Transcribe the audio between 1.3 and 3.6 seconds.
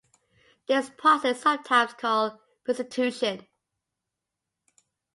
is sometimes called bustitution.